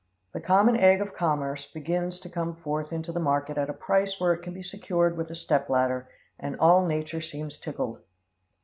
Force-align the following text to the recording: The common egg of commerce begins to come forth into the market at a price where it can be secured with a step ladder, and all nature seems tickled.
The 0.33 0.41
common 0.41 0.75
egg 0.77 0.99
of 0.99 1.13
commerce 1.13 1.67
begins 1.71 2.19
to 2.21 2.27
come 2.29 2.55
forth 2.55 2.91
into 2.91 3.11
the 3.11 3.19
market 3.19 3.55
at 3.59 3.69
a 3.69 3.73
price 3.73 4.19
where 4.19 4.33
it 4.33 4.41
can 4.41 4.51
be 4.51 4.63
secured 4.63 5.15
with 5.15 5.29
a 5.29 5.35
step 5.35 5.69
ladder, 5.69 6.09
and 6.39 6.59
all 6.59 6.83
nature 6.87 7.21
seems 7.21 7.59
tickled. 7.59 7.99